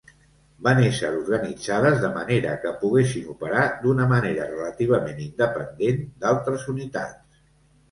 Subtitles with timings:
[0.67, 7.49] Van ésser organitzades de manera que poguessin operar d'una manera relativament independent d'altres unitats.